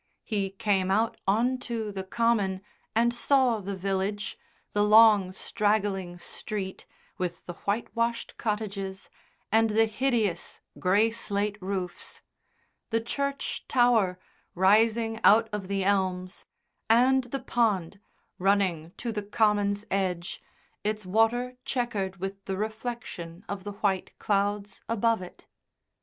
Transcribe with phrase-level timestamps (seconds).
[0.23, 2.63] He came out on to the common
[2.95, 4.35] and saw the village,
[4.73, 6.87] the long straggling street
[7.19, 9.11] with the white washed cottages
[9.51, 12.23] and the hideous grey slate roofs;
[12.89, 14.17] the church tower,
[14.55, 16.47] rising out of the elms,
[16.89, 17.99] and the pond,
[18.39, 20.41] running to the common's edge,
[20.83, 25.45] its water chequered with the reflection of the white clouds above it.